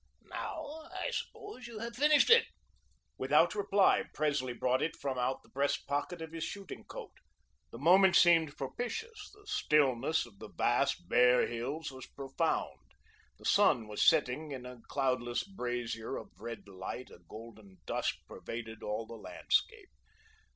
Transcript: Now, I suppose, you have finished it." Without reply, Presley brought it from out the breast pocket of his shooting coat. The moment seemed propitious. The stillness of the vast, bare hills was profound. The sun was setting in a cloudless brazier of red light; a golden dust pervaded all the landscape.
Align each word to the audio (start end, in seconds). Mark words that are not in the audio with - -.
Now, 0.31 0.89
I 0.95 1.11
suppose, 1.11 1.67
you 1.67 1.77
have 1.77 1.95
finished 1.95 2.31
it." 2.31 2.47
Without 3.19 3.53
reply, 3.53 4.05
Presley 4.15 4.51
brought 4.51 4.81
it 4.81 4.95
from 4.95 5.19
out 5.19 5.43
the 5.43 5.49
breast 5.49 5.85
pocket 5.85 6.23
of 6.23 6.31
his 6.31 6.43
shooting 6.43 6.85
coat. 6.85 7.11
The 7.69 7.77
moment 7.77 8.15
seemed 8.15 8.57
propitious. 8.57 9.29
The 9.31 9.45
stillness 9.45 10.25
of 10.25 10.39
the 10.39 10.47
vast, 10.49 11.07
bare 11.07 11.45
hills 11.45 11.91
was 11.91 12.07
profound. 12.07 12.95
The 13.37 13.45
sun 13.45 13.87
was 13.87 14.01
setting 14.01 14.51
in 14.51 14.65
a 14.65 14.81
cloudless 14.87 15.43
brazier 15.43 16.17
of 16.17 16.29
red 16.39 16.67
light; 16.67 17.11
a 17.11 17.19
golden 17.19 17.77
dust 17.85 18.25
pervaded 18.27 18.81
all 18.81 19.05
the 19.05 19.13
landscape. 19.13 19.89